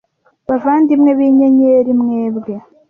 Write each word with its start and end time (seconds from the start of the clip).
bavandimwe 0.49 1.11
b'inyenyeri 1.17 1.91
mwebwe 1.99 2.53